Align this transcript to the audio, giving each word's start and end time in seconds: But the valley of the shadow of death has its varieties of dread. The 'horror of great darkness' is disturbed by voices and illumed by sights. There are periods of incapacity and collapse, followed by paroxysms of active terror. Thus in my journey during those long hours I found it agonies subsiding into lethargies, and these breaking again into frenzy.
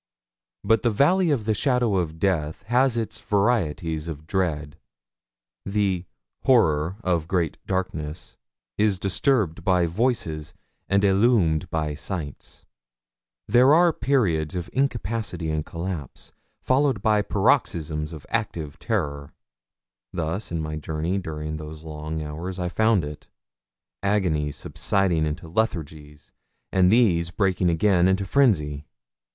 But 0.63 0.81
the 0.81 0.89
valley 0.89 1.29
of 1.29 1.45
the 1.45 1.53
shadow 1.53 1.97
of 1.97 2.17
death 2.17 2.63
has 2.63 2.97
its 2.97 3.19
varieties 3.21 4.07
of 4.07 4.25
dread. 4.25 4.79
The 5.63 6.05
'horror 6.41 6.95
of 7.03 7.27
great 7.27 7.59
darkness' 7.67 8.35
is 8.79 8.97
disturbed 8.97 9.63
by 9.63 9.85
voices 9.85 10.55
and 10.89 11.03
illumed 11.03 11.69
by 11.69 11.93
sights. 11.93 12.65
There 13.47 13.75
are 13.75 13.93
periods 13.93 14.55
of 14.55 14.71
incapacity 14.73 15.51
and 15.51 15.63
collapse, 15.63 16.31
followed 16.63 17.03
by 17.03 17.21
paroxysms 17.21 18.11
of 18.11 18.25
active 18.29 18.79
terror. 18.79 19.35
Thus 20.11 20.51
in 20.51 20.63
my 20.63 20.77
journey 20.77 21.19
during 21.19 21.57
those 21.57 21.83
long 21.83 22.23
hours 22.23 22.57
I 22.57 22.69
found 22.69 23.05
it 23.05 23.27
agonies 24.01 24.55
subsiding 24.55 25.27
into 25.27 25.47
lethargies, 25.47 26.31
and 26.71 26.91
these 26.91 27.29
breaking 27.29 27.69
again 27.69 28.07
into 28.07 28.25
frenzy. 28.25 28.87